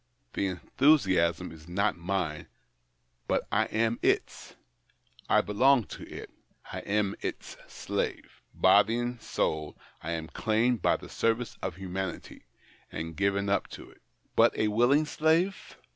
The 0.33 0.47
enthusiasm 0.47 1.51
is 1.51 1.67
not 1.67 1.95
mine, 1.95 2.47
but 3.27 3.47
I 3.51 3.65
am 3.65 3.99
its. 4.01 4.55
I 5.29 5.41
belong 5.41 5.83
to 5.93 6.01
it; 6.11 6.31
I 6.73 6.79
am 6.79 7.13
its 7.21 7.55
slave. 7.67 8.41
Body 8.51 8.97
and 8.97 9.21
soul 9.21 9.77
I 10.01 10.13
am 10.13 10.25
claimed 10.29 10.81
]^y 10.81 10.99
the 10.99 11.07
service 11.07 11.55
of 11.61 11.75
humanity, 11.75 12.45
and 12.91 13.15
given 13.15 13.47
up 13.47 13.67
to 13.77 13.91
it.'"" 13.91 14.01
But 14.35 14.57
a 14.57 14.69
willing 14.69 15.05
slave 15.05 15.77